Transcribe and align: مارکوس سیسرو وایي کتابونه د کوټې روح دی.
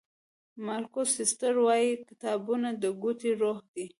مارکوس 0.65 1.09
سیسرو 1.17 1.61
وایي 1.65 1.91
کتابونه 2.09 2.69
د 2.81 2.85
کوټې 3.01 3.31
روح 3.41 3.57
دی. 3.73 3.85